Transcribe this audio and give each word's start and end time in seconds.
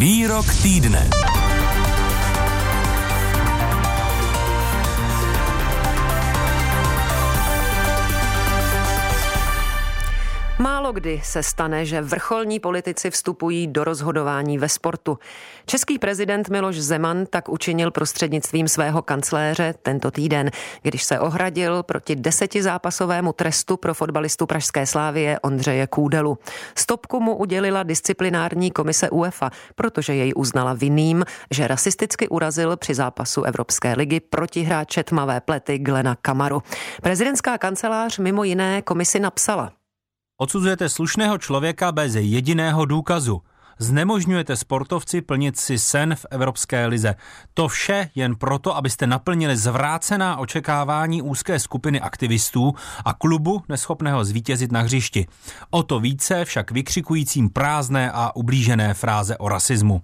Výrok 0.00 0.48
týdne. 0.64 1.12
Málo 10.90 11.00
kdy 11.00 11.20
se 11.24 11.42
stane, 11.42 11.86
že 11.86 12.02
vrcholní 12.02 12.60
politici 12.60 13.10
vstupují 13.10 13.66
do 13.66 13.84
rozhodování 13.84 14.58
ve 14.58 14.68
sportu. 14.68 15.18
Český 15.66 15.98
prezident 15.98 16.48
Miloš 16.48 16.80
Zeman 16.80 17.26
tak 17.26 17.48
učinil 17.48 17.90
prostřednictvím 17.90 18.68
svého 18.68 19.02
kancléře 19.02 19.74
tento 19.82 20.10
týden, 20.10 20.50
když 20.82 21.02
se 21.04 21.20
ohradil 21.20 21.82
proti 21.82 22.16
desetizápasovému 22.16 23.32
trestu 23.32 23.76
pro 23.76 23.94
fotbalistu 23.94 24.46
Pražské 24.46 24.86
slávie 24.86 25.40
Ondřeje 25.40 25.86
Kůdelu. 25.86 26.38
Stopku 26.74 27.20
mu 27.20 27.36
udělila 27.36 27.82
disciplinární 27.82 28.70
komise 28.70 29.10
UEFA, 29.10 29.50
protože 29.74 30.14
jej 30.14 30.32
uznala 30.36 30.72
vinným, 30.72 31.24
že 31.50 31.66
rasisticky 31.66 32.28
urazil 32.28 32.76
při 32.76 32.94
zápasu 32.94 33.42
Evropské 33.42 33.94
ligy 33.94 34.20
proti 34.20 34.62
hráče 34.62 35.04
tmavé 35.04 35.40
plety 35.40 35.78
Glena 35.78 36.16
Kamaru. 36.22 36.62
Prezidentská 37.02 37.58
kancelář 37.58 38.18
mimo 38.18 38.44
jiné 38.44 38.82
komisi 38.82 39.20
napsala. 39.20 39.79
Odsuzujete 40.42 40.88
slušného 40.88 41.38
člověka 41.38 41.92
bez 41.92 42.14
jediného 42.14 42.84
důkazu. 42.84 43.42
Znemožňujete 43.78 44.56
sportovci 44.56 45.20
plnit 45.20 45.56
si 45.58 45.78
sen 45.78 46.14
v 46.14 46.26
Evropské 46.30 46.86
lize. 46.86 47.14
To 47.54 47.68
vše 47.68 48.10
jen 48.14 48.36
proto, 48.36 48.76
abyste 48.76 49.06
naplnili 49.06 49.56
zvrácená 49.56 50.36
očekávání 50.36 51.22
úzké 51.22 51.58
skupiny 51.58 52.00
aktivistů 52.00 52.74
a 53.04 53.12
klubu 53.14 53.62
neschopného 53.68 54.24
zvítězit 54.24 54.72
na 54.72 54.80
hřišti. 54.80 55.26
O 55.70 55.82
to 55.82 56.00
více 56.00 56.44
však 56.44 56.70
vykřikujícím 56.70 57.50
prázdné 57.50 58.10
a 58.12 58.36
ublížené 58.36 58.94
fráze 58.94 59.36
o 59.36 59.48
rasismu. 59.48 60.02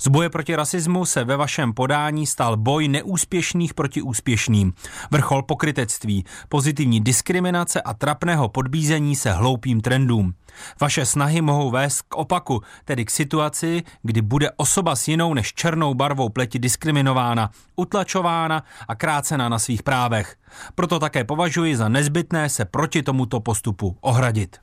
Z 0.00 0.08
boje 0.08 0.30
proti 0.30 0.56
rasismu 0.56 1.04
se 1.04 1.24
ve 1.24 1.36
vašem 1.36 1.72
podání 1.72 2.26
stal 2.26 2.56
boj 2.56 2.88
neúspěšných 2.88 3.74
proti 3.74 4.02
úspěšným. 4.02 4.72
Vrchol 5.10 5.42
pokrytectví, 5.42 6.24
pozitivní 6.48 7.00
diskriminace 7.00 7.82
a 7.82 7.94
trapného 7.94 8.48
podbízení 8.48 9.16
se 9.16 9.32
hloupým 9.32 9.80
trendům. 9.80 10.34
Vaše 10.80 11.06
snahy 11.06 11.40
mohou 11.40 11.70
vést 11.70 12.02
k 12.02 12.14
opaku, 12.14 12.62
tedy 12.84 13.04
k 13.04 13.10
situaci, 13.10 13.82
kdy 14.02 14.22
bude 14.22 14.50
osoba 14.56 14.96
s 14.96 15.08
jinou 15.08 15.34
než 15.34 15.54
černou 15.54 15.94
barvou 15.94 16.28
pleti 16.28 16.58
diskriminována, 16.58 17.50
utlačována 17.76 18.64
a 18.88 18.94
krácena 18.94 19.48
na 19.48 19.58
svých 19.58 19.82
právech. 19.82 20.36
Proto 20.74 20.98
také 20.98 21.24
považuji 21.24 21.76
za 21.76 21.88
nezbytné 21.88 22.48
se 22.48 22.64
proti 22.64 23.02
tomuto 23.02 23.40
postupu 23.40 23.96
ohradit 24.00 24.56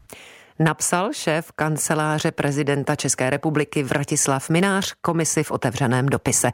napsal 0.64 1.14
šéf 1.14 1.52
kanceláře 1.52 2.32
prezidenta 2.32 2.96
České 2.96 3.30
republiky 3.30 3.84
Vratislav 3.84 4.50
Minář 4.50 4.94
komisi 5.02 5.44
v 5.44 5.52
otevřeném 5.52 6.06
dopise. 6.06 6.52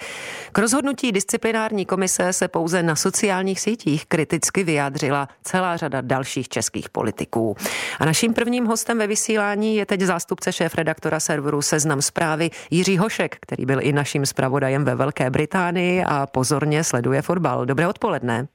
K 0.52 0.58
rozhodnutí 0.58 1.11
disciplinární 1.11 1.86
komise 1.86 2.33
se 2.33 2.47
pouze 2.47 2.83
na 2.83 2.95
sociálních 2.95 3.59
sítích 3.59 4.05
kriticky 4.05 4.63
vyjádřila 4.63 5.28
celá 5.44 5.78
řada 5.78 6.02
dalších 6.02 6.50
českých 6.50 6.89
politiků. 6.89 7.55
A 8.00 8.05
naším 8.05 8.33
prvním 8.33 8.66
hostem 8.66 8.97
ve 8.97 9.08
vysílání 9.08 9.75
je 9.75 9.85
teď 9.85 10.02
zástupce 10.02 10.53
šéf 10.53 10.75
redaktora 10.75 11.19
serveru 11.19 11.61
Seznam 11.61 12.02
zprávy 12.02 12.50
Jiří 12.69 12.97
Hošek, 12.97 13.38
který 13.39 13.66
byl 13.66 13.80
i 13.81 13.94
naším 13.94 14.25
zpravodajem 14.25 14.85
ve 14.85 14.95
Velké 14.95 15.30
Británii 15.30 16.03
a 16.03 16.28
pozorně 16.28 16.83
sleduje 16.83 17.22
fotbal. 17.22 17.66
Dobré 17.66 17.88
odpoledne. 17.88 18.47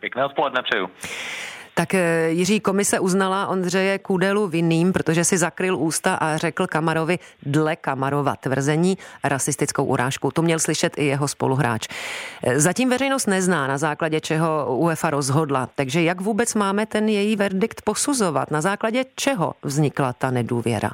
Pěkné 0.00 0.24
odpoledne 0.24 0.62
přeju. 0.62 0.88
Tak 1.74 1.94
eh, 1.94 2.28
Jiří 2.30 2.60
komise 2.60 3.00
uznala 3.00 3.46
Ondřeje 3.46 3.98
Kudelu 3.98 4.48
vinným, 4.48 4.92
protože 4.92 5.24
si 5.24 5.38
zakryl 5.38 5.76
ústa 5.76 6.14
a 6.14 6.36
řekl 6.36 6.66
Kamarovi 6.66 7.18
dle 7.42 7.76
Kamarova 7.76 8.36
tvrzení 8.36 8.98
rasistickou 9.24 9.84
urážku. 9.84 10.30
To 10.30 10.42
měl 10.42 10.58
slyšet 10.58 10.98
i 10.98 11.04
jeho 11.04 11.28
spoluhráč. 11.28 11.88
Eh, 12.42 12.60
zatím 12.60 12.90
veřejnost 12.90 13.26
nezná, 13.26 13.66
na 13.66 13.78
základě 13.78 14.20
čeho 14.20 14.76
UEFA 14.76 15.10
rozhodla. 15.10 15.68
Takže 15.74 16.02
jak 16.02 16.20
vůbec 16.20 16.54
máme 16.54 16.86
ten 16.86 17.08
její 17.08 17.36
verdikt 17.36 17.82
posuzovat? 17.82 18.50
Na 18.50 18.60
základě 18.60 19.04
čeho 19.16 19.54
vznikla 19.62 20.12
ta 20.12 20.30
nedůvěra? 20.30 20.90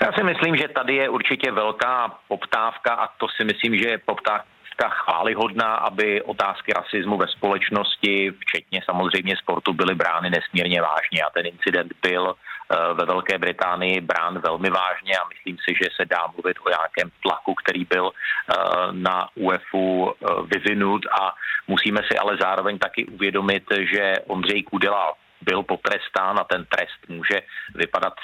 Já 0.00 0.12
si 0.12 0.22
myslím, 0.22 0.56
že 0.56 0.68
tady 0.68 0.94
je 0.94 1.08
určitě 1.08 1.52
velká 1.52 2.18
poptávka 2.28 2.94
a 2.94 3.06
to 3.06 3.26
si 3.36 3.44
myslím, 3.44 3.76
že 3.76 3.88
je 3.88 3.98
poptávka 3.98 4.53
chválihodná, 4.82 5.74
aby 5.74 6.22
otázky 6.22 6.72
rasismu 6.72 7.16
ve 7.16 7.28
společnosti, 7.28 8.32
včetně 8.40 8.82
samozřejmě 8.84 9.36
sportu, 9.36 9.72
byly 9.72 9.94
brány 9.94 10.30
nesmírně 10.30 10.82
vážně. 10.82 11.22
A 11.22 11.30
ten 11.30 11.46
incident 11.46 11.92
byl 12.02 12.34
eh, 12.34 12.94
ve 12.94 13.04
Velké 13.04 13.38
Británii 13.38 14.00
brán 14.00 14.38
velmi 14.38 14.70
vážně 14.70 15.16
a 15.16 15.28
myslím 15.28 15.56
si, 15.64 15.74
že 15.82 15.88
se 15.96 16.04
dá 16.04 16.26
mluvit 16.26 16.56
o 16.66 16.68
nějakém 16.68 17.10
tlaku, 17.22 17.54
který 17.54 17.84
byl 17.84 18.10
eh, 18.10 18.54
na 18.90 19.28
UEFu 19.34 20.12
eh, 20.12 20.26
vyvinut 20.46 21.06
a 21.20 21.34
musíme 21.68 22.00
si 22.10 22.18
ale 22.18 22.36
zároveň 22.40 22.78
taky 22.78 23.06
uvědomit, 23.06 23.64
že 23.92 24.14
Ondřej 24.26 24.62
Kudela 24.62 25.12
byl 25.40 25.62
potrestán 25.62 26.38
a 26.38 26.44
ten 26.44 26.64
trest 26.64 27.08
může 27.08 27.42
vypadat 27.74 28.14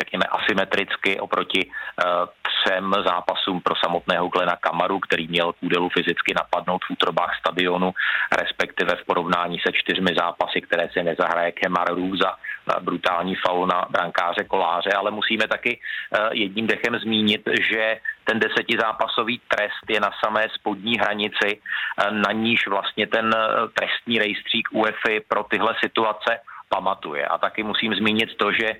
řekněme, 0.00 0.24
asymetricky 0.24 1.20
oproti 1.20 1.70
třem 2.68 2.94
zápasům 3.06 3.60
pro 3.60 3.74
samotného 3.84 4.28
Glena 4.28 4.56
Kamaru, 4.56 5.00
který 5.00 5.28
měl 5.28 5.52
Kůdelu 5.52 5.88
fyzicky 5.88 6.34
napadnout 6.36 6.84
v 6.84 6.90
útrobách 6.90 7.38
stadionu, 7.40 7.94
respektive 8.38 8.96
v 8.96 9.04
porovnání 9.06 9.58
se 9.58 9.72
čtyřmi 9.72 10.10
zápasy, 10.18 10.60
které 10.60 10.88
si 10.92 11.02
nezahraje 11.02 11.52
Kemar 11.52 11.94
Růza, 11.94 12.32
uh, 12.32 12.84
brutální 12.84 13.34
faul 13.34 13.66
na 13.66 13.86
brankáře 13.90 14.44
Koláře, 14.44 14.90
ale 14.92 15.10
musíme 15.10 15.48
taky 15.48 15.80
uh, 15.80 16.28
jedním 16.32 16.66
dechem 16.66 16.98
zmínit, 16.98 17.42
že 17.60 18.00
ten 18.24 18.38
desetizápasový 18.38 19.40
trest 19.48 19.84
je 19.88 20.00
na 20.00 20.10
samé 20.24 20.46
spodní 20.54 20.98
hranici, 20.98 21.60
na 22.10 22.32
níž 22.32 22.68
vlastně 22.68 23.06
ten 23.06 23.34
trestní 23.74 24.18
rejstřík 24.18 24.68
UEFI 24.72 25.20
pro 25.28 25.44
tyhle 25.44 25.74
situace 25.80 26.40
pamatuje. 26.68 27.26
A 27.26 27.38
taky 27.38 27.62
musím 27.62 27.94
zmínit 27.94 28.36
to, 28.36 28.52
že 28.52 28.68
eh, 28.70 28.78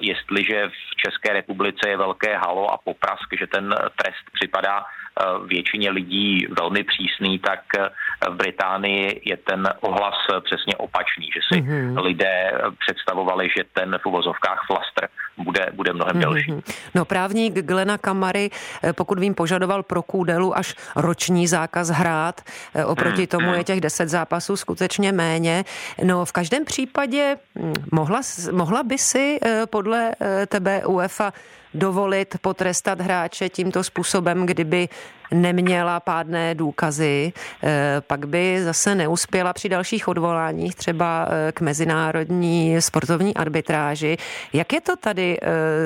jestliže 0.00 0.68
v 0.68 0.96
České 0.96 1.32
republice 1.32 1.88
je 1.88 1.96
velké 1.96 2.36
halo 2.36 2.72
a 2.72 2.78
poprask, 2.84 3.28
že 3.38 3.46
ten 3.46 3.74
trest 4.02 4.24
připadá 4.32 4.84
eh, 4.84 5.24
většině 5.46 5.90
lidí 5.90 6.46
velmi 6.60 6.84
přísný, 6.84 7.38
tak 7.38 7.60
eh, 7.78 7.88
v 8.30 8.34
Británii 8.34 9.20
je 9.24 9.36
ten 9.36 9.68
ohlas 9.80 10.18
přesně 10.44 10.76
opačný, 10.76 11.30
že 11.34 11.40
si 11.52 11.62
mm-hmm. 11.62 12.02
lidé 12.02 12.52
představovali, 12.78 13.48
že 13.56 13.64
ten 13.72 13.98
v 14.02 14.06
uvozovkách 14.06 14.66
flaster 14.66 15.08
bude, 15.44 15.66
bude 15.74 15.92
mnohem 15.92 16.20
delší. 16.20 16.52
Mm-hmm. 16.52 16.74
No 16.94 17.04
právník 17.04 17.54
Glena 17.54 17.98
Kamary, 17.98 18.50
pokud 18.92 19.18
vím, 19.18 19.34
požadoval 19.34 19.82
pro 19.82 20.02
Kůdelu 20.02 20.58
až 20.58 20.74
roční 20.96 21.46
zákaz 21.46 21.88
hrát. 21.88 22.40
Oproti 22.86 23.22
mm-hmm. 23.22 23.26
tomu 23.26 23.54
je 23.54 23.64
těch 23.64 23.80
deset 23.80 24.08
zápasů 24.08 24.56
skutečně 24.56 25.12
méně. 25.12 25.64
No 26.04 26.24
v 26.24 26.32
každém 26.32 26.64
případě 26.64 27.36
Hm, 27.58 27.72
mohla, 27.92 28.20
mohla 28.52 28.82
by 28.82 28.98
si 28.98 29.38
eh, 29.42 29.66
podle 29.66 30.12
eh, 30.20 30.46
tebe 30.46 30.86
UEFA 30.86 31.32
dovolit 31.74 32.36
potrestat 32.40 33.00
hráče 33.00 33.48
tímto 33.48 33.84
způsobem, 33.84 34.46
kdyby 34.46 34.88
neměla 35.30 36.00
pádné 36.00 36.54
důkazy, 36.54 37.32
eh, 37.62 37.96
pak 38.00 38.26
by 38.26 38.64
zase 38.64 38.94
neuspěla 38.94 39.52
při 39.52 39.68
dalších 39.68 40.08
odvoláních 40.08 40.74
třeba 40.74 41.28
k 41.52 41.60
mezinárodní 41.60 42.82
sportovní 42.82 43.34
arbitráži. 43.34 44.16
Jak 44.52 44.72
je 44.72 44.80
to 44.80 44.96
tady 44.96 45.38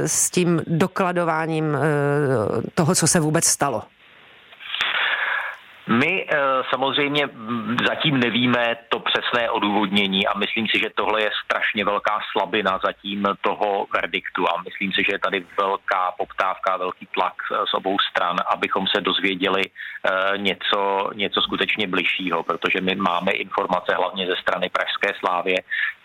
s 0.07 0.31
tím 0.31 0.63
dokladováním 0.67 1.77
toho, 2.75 2.95
co 2.95 3.07
se 3.07 3.21
vůbec 3.21 3.45
stalo? 3.45 3.83
My 5.91 6.27
eh, 6.29 6.39
samozřejmě 6.71 7.29
zatím 7.89 8.21
nevíme 8.21 8.77
to 8.89 9.01
přesné 9.01 9.51
odůvodnění 9.51 10.27
a 10.27 10.39
myslím 10.39 10.67
si, 10.69 10.79
že 10.79 10.91
tohle 10.95 11.23
je 11.23 11.31
strašně 11.45 11.85
velká 11.85 12.21
slabina 12.33 12.81
zatím 12.85 13.27
toho 13.41 13.87
verdiktu 13.93 14.49
a 14.49 14.63
myslím 14.63 14.93
si, 14.93 15.03
že 15.03 15.13
je 15.15 15.19
tady 15.19 15.47
velká 15.59 16.13
poptávka, 16.19 16.77
velký 16.77 17.07
tlak 17.07 17.35
z 17.71 17.75
obou 17.75 17.97
stran, 18.11 18.37
abychom 18.53 18.87
se 18.87 19.01
dozvěděli 19.01 19.63
eh, 19.67 20.39
něco, 20.39 21.11
něco 21.15 21.43
skutečně 21.43 21.87
bližšího, 21.87 22.43
protože 22.43 22.81
my 22.81 22.95
máme 22.95 23.33
informace 23.33 23.95
hlavně 23.95 24.27
ze 24.27 24.37
strany 24.37 24.71
Pražské 24.71 25.19
slávě, 25.19 25.57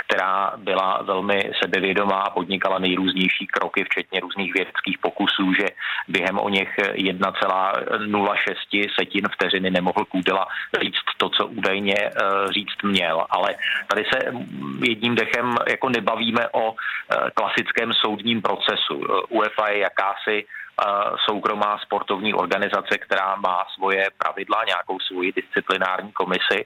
která 0.08 0.54
byla 0.58 1.02
velmi 1.04 1.52
sebevědomá 1.64 2.22
a 2.22 2.30
podnikala 2.30 2.80
nejrůznější 2.80 3.48
kroky, 3.48 3.84
včetně 3.84 4.20
různých 4.20 4.54
vědeckých 4.54 4.98
pokusů, 4.98 5.54
že 5.54 5.66
během 6.08 6.40
o 6.40 6.50
něch 6.50 6.78
1,06 6.78 8.90
setin 9.00 9.28
vteřiny 9.34 9.72
nemohl 9.72 10.06
Kůdela 10.06 10.48
říct 10.82 11.06
to, 11.18 11.30
co 11.30 11.48
údajně 11.48 11.96
eh, 11.98 12.12
říct 12.54 12.84
měl. 12.84 13.26
Ale 13.30 13.56
tady 13.88 14.06
se 14.14 14.20
jedním 14.84 15.16
dechem 15.16 15.56
jako 15.70 15.90
nebavíme 15.90 16.50
o 16.50 16.74
eh, 16.74 16.76
klasickém 17.34 17.94
soudním 17.94 18.42
procesu. 18.42 19.04
UEFA 19.30 19.70
je 19.70 19.78
jakási 19.78 20.46
soukromá 21.26 21.78
sportovní 21.78 22.34
organizace, 22.34 22.98
která 22.98 23.36
má 23.36 23.66
svoje 23.74 24.08
pravidla, 24.18 24.64
nějakou 24.68 25.00
svoji 25.00 25.32
disciplinární 25.32 26.12
komisi. 26.12 26.66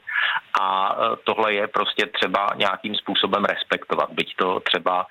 A 0.62 0.96
tohle 1.24 1.54
je 1.54 1.68
prostě 1.68 2.06
třeba 2.06 2.48
nějakým 2.56 2.96
způsobem 2.96 3.46
respektovat, 3.46 4.10
byť 4.12 4.36
to 4.36 4.60
třeba 4.60 5.06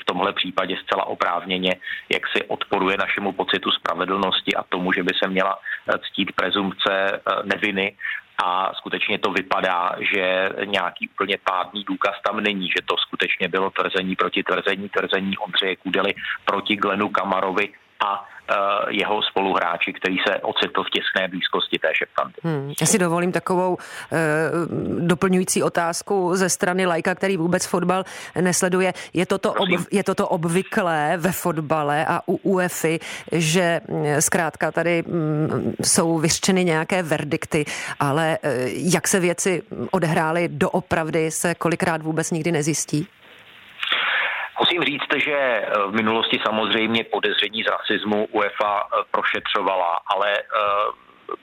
v 0.00 0.04
tomhle 0.04 0.32
případě 0.32 0.76
zcela 0.76 1.06
oprávněně, 1.06 1.76
jak 2.12 2.22
si 2.36 2.44
odporuje 2.44 2.96
našemu 2.96 3.32
pocitu 3.32 3.70
spravedlnosti 3.70 4.54
a 4.54 4.62
tomu, 4.62 4.92
že 4.92 5.02
by 5.02 5.12
se 5.22 5.28
měla 5.28 5.58
ctít 6.06 6.32
prezumce 6.32 7.20
neviny, 7.44 7.96
a 8.44 8.74
skutečně 8.74 9.18
to 9.18 9.30
vypadá, 9.30 9.94
že 10.00 10.50
nějaký 10.64 11.08
úplně 11.08 11.38
pádný 11.44 11.84
důkaz 11.84 12.14
tam 12.26 12.40
není, 12.40 12.68
že 12.68 12.82
to 12.86 12.96
skutečně 12.96 13.48
bylo 13.48 13.70
tvrzení 13.70 14.16
proti 14.16 14.42
tvrzení, 14.42 14.88
tvrzení 14.88 15.38
Ondřeje 15.38 15.76
Kudely 15.76 16.14
proti 16.44 16.76
Glenu 16.76 17.08
Kamarovi 17.08 17.72
a 18.04 18.26
Eh, 18.52 18.54
jeho 18.88 19.22
spoluhráči, 19.22 19.92
který 19.92 20.16
se 20.26 20.36
ocitl 20.36 20.82
v 20.82 20.90
těsné 20.90 21.28
blízkosti 21.28 21.78
té 21.78 21.88
šeptanty. 21.94 22.40
Hmm, 22.44 22.72
já 22.80 22.86
si 22.86 22.98
dovolím 22.98 23.32
takovou 23.32 23.76
e, 24.12 24.18
doplňující 25.06 25.62
otázku 25.62 26.36
ze 26.36 26.48
strany 26.48 26.86
Lajka, 26.86 27.14
který 27.14 27.36
vůbec 27.36 27.66
fotbal 27.66 28.04
nesleduje. 28.40 28.94
Je 29.12 29.26
toto, 29.26 29.52
ob, 29.52 29.68
je 29.90 30.04
toto 30.04 30.28
obvyklé 30.28 31.14
ve 31.16 31.32
fotbale 31.32 32.06
a 32.06 32.20
u 32.28 32.36
UEFI, 32.42 33.00
že 33.32 33.80
zkrátka 34.20 34.72
tady 34.72 34.98
m, 34.98 35.04
hm, 35.06 35.74
jsou 35.84 36.18
vyřčeny 36.18 36.64
nějaké 36.64 37.02
verdikty, 37.02 37.64
ale 38.00 38.38
e, 38.42 38.68
jak 38.68 39.08
se 39.08 39.20
věci 39.20 39.62
odehrály 39.90 40.48
doopravdy, 40.48 41.30
se 41.30 41.54
kolikrát 41.54 42.02
vůbec 42.02 42.30
nikdy 42.30 42.52
nezjistí? 42.52 43.08
Musím 44.72 44.84
říct, 44.84 45.24
že 45.24 45.36
eh, 45.36 45.70
v 45.88 45.92
minulosti 45.92 46.40
samozřejmě 46.46 47.04
podezření 47.04 47.62
z 47.62 47.66
rasismu 47.66 48.28
UEFA 48.32 48.82
eh, 48.82 49.02
prošetřovala, 49.10 50.00
ale 50.06 50.38
eh, 50.38 50.44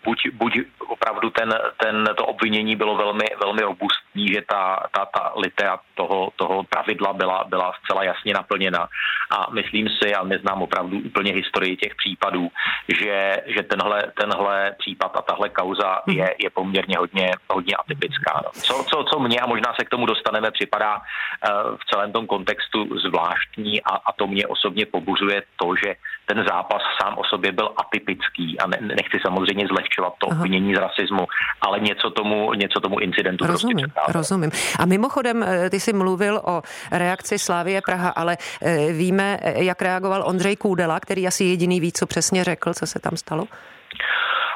buď, 0.03 0.17
buď 0.33 0.53
opravdu 0.87 1.29
ten, 1.29 1.53
ten, 1.77 2.09
to 2.17 2.25
obvinění 2.25 2.75
bylo 2.75 2.97
velmi, 2.97 3.25
velmi 3.43 3.61
robustní, 3.61 4.08
že 4.27 4.41
ta, 4.49 4.87
ta, 4.91 5.05
ta 5.05 5.33
litea 5.35 5.79
toho, 5.95 6.29
toho 6.35 6.63
pravidla 6.63 7.13
byla, 7.13 7.43
byla 7.43 7.73
zcela 7.83 8.03
jasně 8.03 8.33
naplněna. 8.33 8.87
A 9.31 9.47
myslím 9.51 9.87
si, 9.89 10.15
a 10.15 10.23
neznám 10.23 10.61
opravdu 10.61 10.99
úplně 10.99 11.33
historii 11.33 11.77
těch 11.77 11.95
případů, 11.95 12.49
že, 12.87 13.37
že 13.45 13.63
tenhle, 13.63 14.03
tenhle 14.21 14.75
případ 14.77 15.11
a 15.17 15.21
tahle 15.21 15.49
kauza 15.49 16.01
mhm. 16.07 16.17
je, 16.17 16.35
je 16.43 16.49
poměrně 16.49 16.97
hodně, 16.97 17.31
hodně 17.49 17.75
atypická. 17.75 18.41
No. 18.45 18.51
Co, 18.53 18.83
co, 18.89 19.03
co 19.03 19.19
mě, 19.19 19.39
a 19.39 19.47
možná 19.47 19.73
se 19.79 19.85
k 19.85 19.89
tomu 19.89 20.05
dostaneme, 20.05 20.51
připadá 20.51 20.95
uh, 20.95 21.77
v 21.77 21.85
celém 21.93 22.11
tom 22.11 22.27
kontextu 22.27 22.99
zvláštní 22.99 23.83
a, 23.83 23.89
a 23.89 24.11
to 24.11 24.27
mě 24.27 24.47
osobně 24.47 24.85
pobuřuje 24.85 25.43
to, 25.55 25.75
že 25.85 25.95
ten 26.25 26.45
zápas 26.47 26.81
sám 27.01 27.17
o 27.17 27.23
sobě 27.23 27.51
byl 27.51 27.69
atypický 27.77 28.59
a 28.59 28.67
ne, 28.67 28.77
nechci 28.81 29.17
samozřejmě 29.21 29.67
zlehčovat 29.67 30.13
to 30.17 30.27
obvinění 30.27 30.75
z 30.75 30.77
rasismu, 30.77 31.27
ale 31.61 31.79
něco 31.79 32.09
tomu, 32.09 32.53
něco 32.53 32.79
tomu 32.79 32.99
incidentu 32.99 33.45
prostě 33.45 33.67
rozumím, 33.67 33.89
prostě 33.89 34.08
rozumím. 34.11 34.51
A 34.79 34.85
mimochodem, 34.85 35.43
eh, 35.43 35.69
ty 35.69 35.79
jsi 35.79 35.93
mluvil 35.93 36.41
o 36.45 36.61
reakci 36.91 37.39
Slávie 37.39 37.81
Praha, 37.81 38.09
ale 38.09 38.37
eh, 38.61 38.93
víme, 38.93 39.39
eh, 39.41 39.63
jak 39.63 39.81
reagoval 39.81 40.23
Ondřej 40.25 40.55
Kůdela, 40.55 40.99
který 40.99 41.27
asi 41.27 41.43
jediný 41.43 41.79
ví, 41.79 41.91
co 41.91 42.05
přesně 42.05 42.43
řekl, 42.43 42.73
co 42.73 42.87
se 42.87 42.99
tam 42.99 43.17
stalo? 43.17 43.47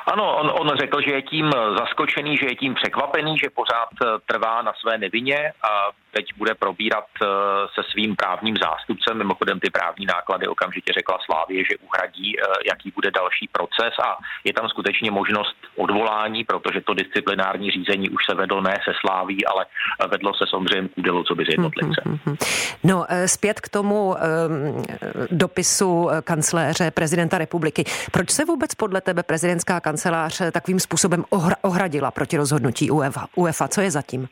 Ano, 0.05 0.37
on, 0.37 0.51
on 0.59 0.77
řekl, 0.77 1.01
že 1.01 1.11
je 1.11 1.21
tím 1.21 1.51
zaskočený, 1.77 2.37
že 2.37 2.45
je 2.45 2.55
tím 2.55 2.73
překvapený, 2.73 3.37
že 3.37 3.49
pořád 3.49 4.19
trvá 4.25 4.61
na 4.61 4.73
své 4.81 4.97
nevině 4.97 5.51
a 5.63 5.91
teď 6.13 6.25
bude 6.37 6.53
probírat 6.55 7.05
eh, 7.21 7.25
se 7.75 7.81
svým 7.91 8.15
právním 8.15 8.55
zástupcem. 8.57 9.17
Mimochodem 9.17 9.59
ty 9.59 9.69
právní 9.69 10.05
náklady 10.05 10.47
okamžitě 10.47 10.93
řekla 10.93 11.17
Slávě, 11.25 11.63
že 11.69 11.77
uhradí, 11.85 12.39
eh, 12.39 12.43
jaký 12.71 12.91
bude 12.95 13.11
další 13.11 13.45
proces 13.51 13.93
a 14.07 14.17
je 14.43 14.53
tam 14.53 14.69
skutečně 14.69 15.11
možnost 15.11 15.55
odvolání, 15.75 16.43
protože 16.43 16.81
to 16.81 16.93
disciplinární 16.93 17.71
řízení 17.71 18.09
už 18.09 18.21
se 18.29 18.35
vedlo 18.35 18.61
ne 18.61 18.75
se 18.85 18.93
Sláví, 19.01 19.45
ale 19.45 19.65
vedlo 20.07 20.33
se 20.33 20.45
s 20.49 20.53
Ondřejem 20.53 20.87
Kůdelou, 20.87 21.23
co 21.23 21.35
by 21.35 21.45
z 21.45 21.49
jednotlivce. 21.49 22.01
Hmm, 22.05 22.19
hmm, 22.25 22.37
hmm, 22.37 22.37
no, 22.83 23.05
eh, 23.09 23.27
zpět 23.27 23.61
k 23.61 23.69
tomu 23.69 23.99
um, 24.07 24.15
dopisu 25.31 26.09
kancléře 26.23 26.91
prezidenta 26.91 27.37
republiky. 27.37 27.83
Proč 28.11 28.29
se 28.29 28.45
vůbec 28.45 28.75
podle 28.75 29.01
tebe 29.01 29.23
prezidentská 29.23 29.79
kancelář 29.93 30.41
takovým 30.51 30.79
způsobem 30.79 31.23
ohradila 31.61 32.11
proti 32.11 32.37
rozhodnutí 32.37 32.91
UEFA? 32.91 33.27
UEFA 33.35 33.67
co 33.67 33.81
je 33.81 33.91
zatím? 33.91 34.27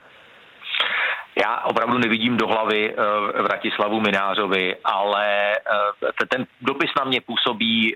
Já 1.43 1.61
opravdu 1.61 1.97
nevidím 1.97 2.37
do 2.37 2.47
hlavy 2.47 2.95
uh, 2.95 3.03
Vratislavu 3.41 4.01
Minářovi, 4.01 4.75
ale 4.83 5.53
uh, 5.53 6.27
ten 6.29 6.45
dopis 6.61 6.89
na 6.97 7.03
mě 7.05 7.21
působí 7.21 7.95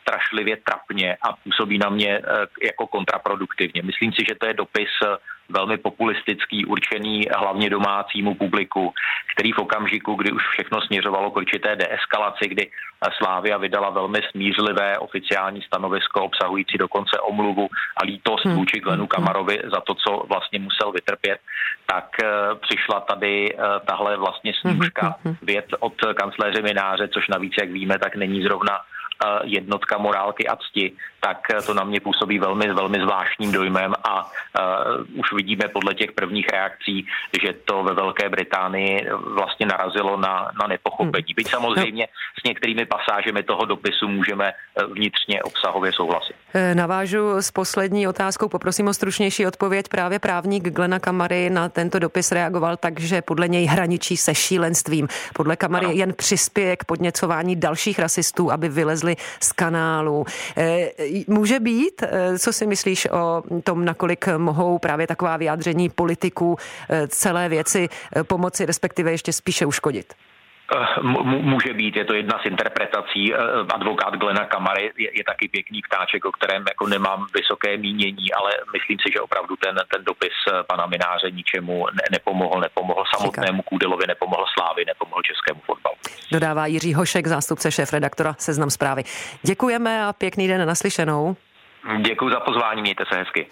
strašlivě 0.00 0.56
trapně 0.56 1.16
a 1.22 1.32
působí 1.44 1.78
na 1.78 1.88
mě 1.88 2.22
jako 2.62 2.86
kontraproduktivně. 2.86 3.82
Myslím 3.82 4.12
si, 4.12 4.24
že 4.28 4.34
to 4.34 4.46
je 4.46 4.54
dopis 4.54 4.92
velmi 5.50 5.78
populistický, 5.78 6.66
určený 6.66 7.26
hlavně 7.36 7.70
domácímu 7.70 8.34
publiku, 8.34 8.92
který 9.34 9.52
v 9.52 9.58
okamžiku, 9.58 10.14
kdy 10.14 10.32
už 10.32 10.42
všechno 10.52 10.80
směřovalo 10.80 11.30
k 11.30 11.36
určité 11.36 11.76
deeskalaci, 11.76 12.48
kdy 12.48 12.70
Slávia 13.18 13.56
vydala 13.56 13.90
velmi 13.90 14.18
smířlivé 14.30 14.98
oficiální 14.98 15.62
stanovisko, 15.62 16.24
obsahující 16.24 16.78
dokonce 16.78 17.20
omluvu 17.20 17.68
a 17.96 18.04
lítost 18.04 18.44
hmm. 18.44 18.54
vůči 18.54 18.80
Glenu 18.80 19.02
hmm. 19.02 19.08
Kamarovi 19.08 19.58
za 19.74 19.80
to, 19.80 19.94
co 19.94 20.24
vlastně 20.28 20.58
musel 20.58 20.92
vytrpět, 20.92 21.40
tak 21.86 22.06
eh, 22.24 22.26
přišla 22.60 23.00
tady 23.00 23.54
eh, 23.54 23.58
tahle 23.86 24.16
vlastně 24.16 24.52
snůžka 24.60 25.16
hmm, 25.24 25.36
věd 25.42 25.66
od 25.80 25.94
kancléře 26.16 26.62
Mináře, 26.62 27.08
což 27.08 27.28
navíc, 27.28 27.52
jak 27.60 27.70
víme, 27.70 27.98
tak 27.98 28.16
není 28.16 28.42
zrovna 28.42 28.78
jednotka 29.44 29.98
morálky 29.98 30.48
a 30.48 30.56
cti, 30.56 30.92
tak 31.20 31.38
to 31.66 31.74
na 31.74 31.84
mě 31.84 32.00
působí 32.00 32.38
velmi, 32.38 32.72
velmi 32.72 32.98
zvláštním 33.00 33.52
dojmem 33.52 33.94
a 34.04 34.24
uh, 34.24 35.20
už 35.20 35.32
vidíme 35.32 35.68
podle 35.68 35.94
těch 35.94 36.12
prvních 36.12 36.48
reakcí, 36.48 37.06
že 37.42 37.52
to 37.52 37.82
ve 37.82 37.94
Velké 37.94 38.28
Británii 38.28 39.06
vlastně 39.34 39.66
narazilo 39.66 40.16
na, 40.16 40.50
na 40.60 40.66
nepochopení. 40.66 41.34
Byť 41.36 41.50
samozřejmě 41.50 42.08
s 42.40 42.44
některými 42.44 42.86
pasážemi 42.86 43.42
toho 43.42 43.64
dopisu 43.64 44.08
můžeme 44.08 44.52
vnitřně 44.92 45.42
obsahově 45.42 45.92
souhlasit. 45.92 46.36
Navážu 46.74 47.36
s 47.36 47.50
poslední 47.50 48.08
otázkou, 48.08 48.48
poprosím 48.48 48.88
o 48.88 48.94
stručnější 48.94 49.46
odpověď. 49.46 49.88
Právě 49.88 50.18
právník 50.18 50.68
Glena 50.68 50.98
Kamary 50.98 51.50
na 51.50 51.68
tento 51.68 51.98
dopis 51.98 52.32
reagoval 52.32 52.76
tak, 52.76 53.00
že 53.00 53.22
podle 53.22 53.48
něj 53.48 53.66
hraničí 53.66 54.16
se 54.16 54.34
šílenstvím. 54.34 55.08
Podle 55.34 55.56
Kamary 55.56 55.86
ano. 55.86 55.94
jen 55.94 56.12
přispěje 56.12 56.76
k 56.76 56.84
podněcování 56.84 57.56
dalších 57.56 57.98
rasistů, 57.98 58.52
aby 58.52 58.68
vylezli 58.68 59.16
z 59.40 59.52
kanálu. 59.52 60.24
Eh, 60.56 60.88
může 61.26 61.60
být, 61.60 62.02
eh, 62.02 62.38
co 62.38 62.52
si 62.52 62.66
myslíš 62.66 63.08
o 63.10 63.42
tom, 63.64 63.84
nakolik 63.84 64.28
mohou 64.36 64.78
právě 64.78 65.06
taková 65.06 65.36
vyjádření 65.36 65.88
politiků 65.88 66.56
eh, 66.90 67.08
celé 67.08 67.48
věci 67.48 67.88
pomoci, 68.22 68.66
respektive 68.66 69.10
ještě 69.10 69.32
spíše 69.32 69.66
uškodit? 69.66 70.14
Může 71.24 71.72
být, 71.72 71.96
je 71.96 72.04
to 72.04 72.14
jedna 72.14 72.38
z 72.42 72.46
interpretací. 72.46 73.34
Advokát 73.74 74.14
Glena 74.14 74.44
Kamary 74.44 74.92
je, 74.98 75.10
je 75.18 75.24
taky 75.24 75.48
pěkný 75.48 75.80
ptáček, 75.82 76.24
o 76.24 76.32
kterém 76.32 76.64
jako 76.68 76.86
nemám 76.86 77.26
vysoké 77.34 77.76
mínění, 77.76 78.32
ale 78.32 78.50
myslím 78.72 78.98
si, 78.98 79.12
že 79.12 79.20
opravdu 79.20 79.56
ten, 79.56 79.76
ten 79.94 80.04
dopis 80.04 80.32
pana 80.68 80.86
Mináře 80.86 81.30
ničemu 81.30 81.86
ne, 81.86 82.02
nepomohl, 82.10 82.60
nepomohl 82.60 83.04
samotnému 83.16 83.62
Kůdelovi, 83.62 84.04
nepomohl 84.06 84.44
Slávy, 84.58 84.84
nepomohl 84.84 85.22
českému 85.22 85.60
fotbalu. 85.66 85.96
Dodává 86.32 86.66
Jiří 86.66 86.94
Hošek, 86.94 87.26
zástupce 87.26 87.70
šéf-redaktora 87.70 88.34
Seznam 88.38 88.70
zprávy. 88.70 89.02
Děkujeme 89.42 90.04
a 90.04 90.12
pěkný 90.12 90.48
den 90.48 90.66
naslyšenou. 90.66 91.36
Děkuji 92.00 92.30
za 92.30 92.40
pozvání, 92.40 92.82
mějte 92.82 93.04
se 93.12 93.18
hezky. 93.18 93.46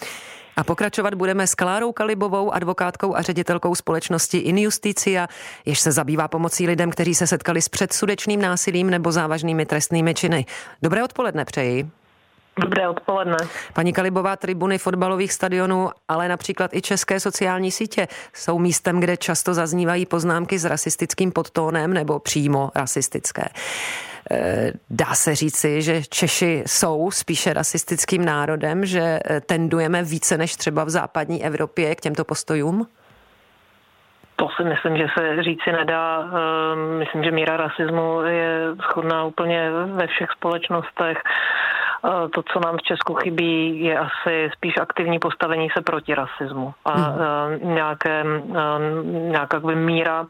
A 0.59 0.65
pokračovat 0.65 1.15
budeme 1.15 1.47
s 1.47 1.55
Klárou 1.55 1.93
Kalibovou, 1.93 2.55
advokátkou 2.55 3.17
a 3.17 3.23
ředitelkou 3.23 3.75
společnosti 3.75 4.39
Injusticia, 4.39 5.29
jež 5.65 5.81
se 5.81 5.93
zabývá 5.93 6.29
pomocí 6.29 6.67
lidem, 6.67 6.91
kteří 6.91 7.15
se 7.15 7.27
setkali 7.27 7.63
s 7.63 7.69
předsudečným 7.69 8.43
násilím 8.43 8.91
nebo 8.91 9.13
závažnými 9.13 9.67
trestnými 9.67 10.15
činy. 10.15 10.47
Dobré 10.83 11.05
odpoledne 11.05 11.45
přeji. 11.45 11.91
Dobré 12.59 12.89
odpoledne. 12.89 13.37
Paní 13.75 13.93
Kalibová, 13.93 14.37
tribuny 14.37 14.79
fotbalových 14.79 15.33
stadionů, 15.33 15.91
ale 16.09 16.29
například 16.29 16.75
i 16.75 16.83
české 16.83 17.21
sociální 17.21 17.71
sítě 17.71 18.09
jsou 18.35 18.59
místem, 18.59 19.01
kde 19.01 19.17
často 19.17 19.55
zaznívají 19.55 20.07
poznámky 20.07 20.59
s 20.59 20.65
rasistickým 20.65 21.33
podtónem 21.33 21.93
nebo 21.93 22.19
přímo 22.19 22.71
rasistické. 22.77 23.45
Eh, 24.31 24.73
dá 24.91 25.15
se 25.15 25.35
říci, 25.35 25.83
že 25.83 26.03
Češi 26.03 26.63
jsou 26.67 27.11
spíše 27.11 27.53
rasistickým 27.53 28.25
národem, 28.25 28.87
že 28.87 29.01
eh, 29.01 29.41
tendujeme 29.41 30.03
více 30.03 30.39
než 30.39 30.57
třeba 30.57 30.85
v 30.85 30.91
západní 30.91 31.45
Evropě 31.45 31.95
k 31.95 32.01
těmto 32.01 32.25
postojům? 32.25 32.87
To 34.37 34.49
si 34.57 34.65
myslím, 34.65 34.97
že 34.97 35.07
se 35.19 35.43
říci 35.43 35.73
nedá. 35.73 36.21
Ehm, 36.23 36.99
myslím, 36.99 37.25
že 37.25 37.31
míra 37.31 37.57
rasismu 37.57 38.21
je 38.21 38.61
schodná 38.83 39.25
úplně 39.25 39.71
ve 39.71 40.07
všech 40.07 40.31
společnostech. 40.37 41.19
Eh, 42.05 42.29
to, 42.29 42.43
co 42.43 42.61
nám 42.61 42.77
v 42.77 42.83
Česku 42.83 43.15
chybí, 43.15 43.81
je 43.81 43.99
asi 43.99 44.51
spíš 44.53 44.75
aktivní 44.81 45.19
postavení 45.19 45.69
se 45.77 45.83
proti 45.83 46.15
rasismu 46.15 46.75
a 46.85 46.93
hmm. 46.93 47.75
nějaké, 47.75 48.25
nějaká 49.09 49.59
míra 49.59 50.27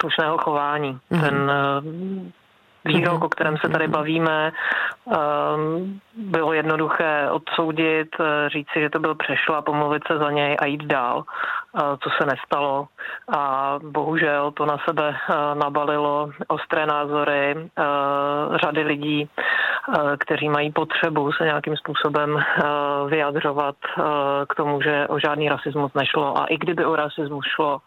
slušného 0.00 0.38
chování. 0.38 0.98
Mm-hmm. 1.10 1.20
Ten 1.20 1.52
výrok, 2.84 3.24
o 3.24 3.28
kterém 3.28 3.56
se 3.56 3.68
tady 3.68 3.88
bavíme, 3.88 4.52
ehm, 5.12 6.00
bylo 6.16 6.52
jednoduché 6.52 7.30
odsoudit, 7.30 8.08
eh, 8.20 8.48
říci, 8.48 8.80
že 8.80 8.90
to 8.90 8.98
byl 8.98 9.14
přešla, 9.14 9.62
pomluvit 9.62 10.02
se 10.06 10.18
za 10.18 10.30
něj 10.30 10.56
a 10.60 10.66
jít 10.66 10.84
dál, 10.84 11.24
co 11.74 12.10
se 12.10 12.26
nestalo. 12.26 12.86
A 13.36 13.78
bohužel 13.82 14.50
to 14.50 14.66
na 14.66 14.76
sebe 14.88 15.16
nabalilo 15.54 16.30
ostré 16.48 16.86
názory 16.86 17.68
řady 18.62 18.82
lidí, 18.82 19.28
kteří 20.18 20.48
mají 20.48 20.72
potřebu 20.72 21.32
se 21.32 21.44
nějakým 21.44 21.76
způsobem 21.76 22.38
vyjadřovat 23.08 23.76
k 24.48 24.54
tomu, 24.54 24.82
že 24.82 25.06
o 25.08 25.18
žádný 25.18 25.48
rasismus 25.48 25.94
nešlo. 25.94 26.38
A 26.38 26.46
i 26.46 26.56
kdyby 26.56 26.84
o 26.84 26.96
rasismus 26.96 27.44
šlo, 27.54 27.78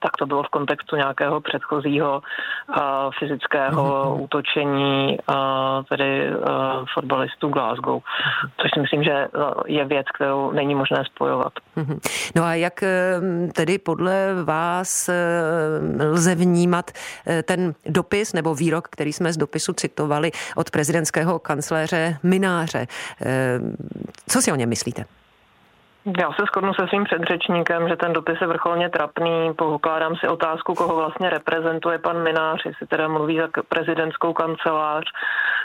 tak 0.00 0.16
to 0.18 0.26
bylo 0.26 0.42
v 0.42 0.48
kontextu 0.48 0.96
nějakého 0.96 1.40
předchozího 1.40 2.22
fyzického 3.18 4.04
mm-hmm. 4.04 4.22
útočení 4.22 5.18
tedy 5.88 6.30
fotbalistů 6.94 7.48
Glasgow, 7.48 8.02
což 8.56 8.70
si 8.74 8.80
myslím, 8.80 9.02
že 9.02 9.28
je 9.66 9.84
věc, 9.84 10.06
kterou 10.14 10.52
není 10.52 10.74
možné 10.74 11.04
spojovat. 11.04 11.52
Mm-hmm. 11.76 11.98
No 12.36 12.44
a 12.44 12.54
jak 12.54 12.84
tedy 13.54 13.78
podle 13.78 14.44
vás 14.44 15.10
lze 15.98 16.34
vnímat 16.34 16.90
ten 17.44 17.74
dopis 17.86 18.32
nebo 18.32 18.54
výrok, 18.54 18.88
který 18.88 19.12
jsme 19.12 19.32
z 19.32 19.36
dopisu 19.36 19.72
citovali 19.72 20.30
od 20.56 20.70
prezidentského 20.70 21.38
kancléře 21.44 22.18
Mináře? 22.22 22.86
Co 24.28 24.42
si 24.42 24.52
o 24.52 24.56
něm 24.56 24.68
myslíte? 24.68 25.04
Já 26.06 26.32
se 26.32 26.44
shodnu 26.52 26.74
se 26.74 26.88
svým 26.88 27.04
předřečníkem, 27.04 27.88
že 27.88 27.96
ten 27.96 28.12
dopis 28.12 28.40
je 28.40 28.46
vrcholně 28.46 28.88
trapný. 28.88 29.54
Pokládám 29.56 30.16
si 30.16 30.28
otázku, 30.28 30.74
koho 30.74 30.96
vlastně 30.96 31.30
reprezentuje 31.30 31.98
pan 31.98 32.22
Minář, 32.22 32.64
jestli 32.64 32.86
teda 32.86 33.08
mluví 33.08 33.38
za 33.38 33.48
prezidentskou 33.68 34.32
kancelář. 34.32 35.04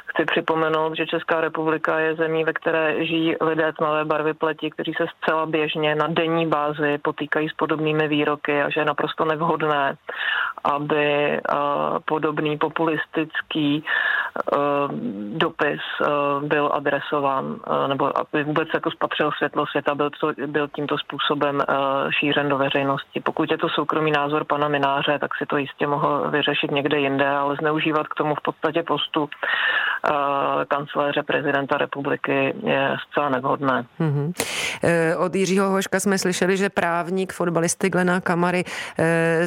Chci 0.06 0.26
připomenout, 0.26 0.98
že 0.98 1.06
Česká 1.06 1.42
republika 1.42 2.00
je 2.00 2.16
zemí, 2.16 2.44
ve 2.44 2.54
které 2.54 3.06
žijí 3.06 3.36
lidé 3.42 3.74
tmavé 3.74 4.06
barvy 4.06 4.34
pleti, 4.34 4.72
kteří 4.72 4.94
se 4.94 5.06
zcela 5.18 5.46
běžně 5.46 5.96
na 5.96 6.08
denní 6.08 6.48
bázi 6.48 6.98
potýkají 6.98 7.50
s 7.50 7.54
podobnými 7.54 8.08
výroky 8.08 8.62
a 8.62 8.70
že 8.70 8.80
je 8.80 8.86
naprosto 8.86 9.26
nevhodné, 9.26 9.96
aby 10.64 11.40
podobný 12.06 12.58
populistický 12.58 13.84
dopis 15.30 15.82
byl 16.42 16.70
adresován 16.74 17.56
nebo 17.88 18.20
aby 18.20 18.44
vůbec 18.44 18.70
jako 18.74 18.92
spatřil 18.92 19.32
světlo 19.32 19.68
světa, 19.68 19.96
byl 19.96 20.10
to 20.10 20.29
byl 20.48 20.68
tímto 20.68 20.98
způsobem 20.98 21.62
eh, 21.62 21.74
šířen 22.20 22.50
do 22.50 22.58
veřejnosti. 22.58 23.20
Pokud 23.20 23.52
je 23.52 23.58
to 23.58 23.70
soukromý 23.70 24.12
názor 24.12 24.44
pana 24.44 24.68
Mináře, 24.68 25.20
tak 25.20 25.32
si 25.38 25.46
to 25.46 25.58
jistě 25.58 25.88
mohl 25.88 26.30
vyřešit 26.32 26.72
někde 26.72 27.00
jinde, 27.00 27.28
ale 27.28 27.56
zneužívat 27.56 28.08
k 28.08 28.16
tomu 28.16 28.36
v 28.36 28.42
podstatě 28.42 28.84
postu 28.84 29.30
eh, 29.30 30.12
kancléře 30.68 31.24
prezidenta 31.24 31.78
republiky 31.78 32.54
je 32.64 32.98
zcela 33.10 33.30
nevhodné. 33.30 33.86
Mm-hmm. 34.00 34.34
Od 35.18 35.36
Jiřího 35.36 35.70
Hoška 35.70 36.00
jsme 36.00 36.18
slyšeli, 36.18 36.58
že 36.58 36.70
právník 36.70 37.34
fotbalisty 37.34 37.90
Glena 37.90 38.22
Kamary 38.22 38.64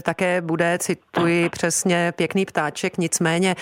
také 0.02 0.40
bude, 0.40 0.78
cituji 0.78 1.48
přesně, 1.48 2.12
pěkný 2.16 2.46
ptáček, 2.46 2.98
nicméně 2.98 3.54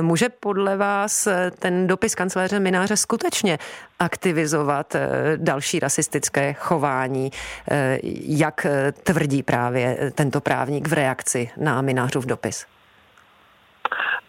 může 0.00 0.28
podle 0.28 0.76
vás 0.76 1.28
ten 1.58 1.86
dopis 1.86 2.14
kancléře 2.14 2.60
Mináře 2.60 2.96
skutečně 2.96 3.58
aktivizovat 3.98 4.96
další 5.36 5.80
rasistické 5.80 6.54
chování, 6.60 7.32
eh, 7.70 7.98
jak 8.22 8.66
eh, 8.66 8.92
tvrdí 8.92 9.42
právě 9.42 10.12
tento 10.14 10.40
právník 10.40 10.88
v 10.88 10.92
reakci 10.92 11.50
na 11.56 11.82
Minářův 11.82 12.26
dopis? 12.26 12.66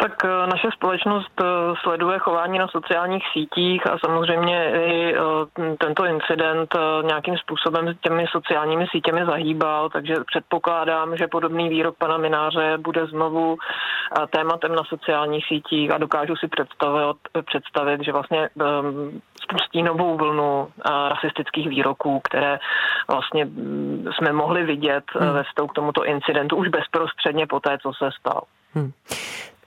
Tak 0.02 0.26
eh, 0.26 0.48
naše 0.48 0.68
společnost 0.72 1.42
eh, 1.42 1.46
sleduje 1.84 2.20
chování 2.20 2.60
na 2.60 2.68
sociálních 2.68 3.24
sítích 3.34 3.88
a 3.88 3.98
samozřejmě 4.06 4.72
i 4.76 5.16
eh, 5.16 5.76
tento 5.78 6.06
incident 6.06 6.76
nějakým 7.04 7.38
způsobem 7.38 7.96
těmi 8.02 8.26
sociálními 8.32 8.86
sítěmi 8.92 9.26
zahýbal, 9.26 9.90
takže 9.90 10.16
předpokládám, 10.28 11.18
že 11.18 11.28
podobný 11.28 11.70
výrok 11.70 11.96
pana 11.98 12.18
Mináře 12.18 12.78
bude 12.78 13.06
znovu 13.06 13.58
tématem 14.30 14.76
na 14.76 14.84
sociálních 14.84 15.46
sítích 15.48 15.92
a 15.92 15.98
dokážu 15.98 16.36
si 16.36 16.48
představit, 16.48 17.18
představit 17.46 18.04
že 18.04 18.12
vlastně 18.12 18.50
spustí 19.44 19.84
novou 19.84 20.18
vlnu 20.18 20.68
rasistických 20.86 21.70
výroků, 21.70 22.20
které 22.20 22.60
vlastně 23.08 23.46
mm, 23.46 24.08
jsme 24.14 24.34
mohli 24.34 24.64
vidět 24.64 25.04
hmm. 25.14 25.34
ve 25.34 25.44
vztahu 25.44 25.68
k 25.68 25.74
tomuto 25.74 26.06
incidentu 26.06 26.56
už 26.56 26.68
bezprostředně 26.68 27.48
po 27.48 27.60
té, 27.60 27.78
co 27.82 27.94
se 27.94 28.10
stal. 28.20 28.42
Hmm. 28.74 28.92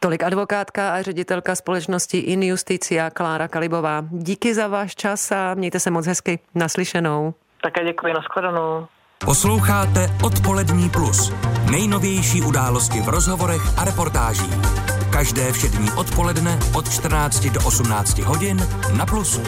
Tolik 0.05 0.23
advokátka 0.23 0.95
a 0.95 1.03
ředitelka 1.03 1.55
společnosti 1.55 2.19
Injusticia 2.19 3.11
Klára 3.11 3.49
Kalibová. 3.49 4.05
Díky 4.11 4.55
za 4.55 4.69
váš 4.69 4.95
čas 4.95 5.33
a 5.33 5.55
mějte 5.55 5.81
se 5.81 5.91
moc 5.91 6.07
hezky 6.07 6.39
naslyšenou. 6.55 7.35
Také 7.63 7.85
děkuji, 7.85 8.13
nashledanou. 8.13 8.87
Posloucháte 9.25 10.09
Odpolední 10.25 10.91
plus. 10.91 11.33
Nejnovější 11.71 12.43
události 12.43 13.01
v 13.01 13.09
rozhovorech 13.09 13.79
a 13.79 13.85
reportážích. 13.85 14.55
Každé 15.13 15.53
všední 15.53 15.89
odpoledne 15.97 16.59
od 16.77 16.91
14 16.91 17.47
do 17.47 17.61
18 17.67 18.19
hodin 18.19 18.69
na 18.97 19.07
Plusu. 19.07 19.43